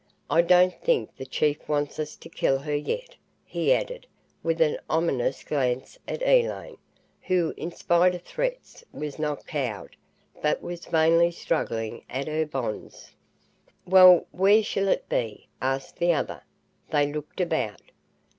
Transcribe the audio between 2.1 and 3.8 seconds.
to kill her yet," he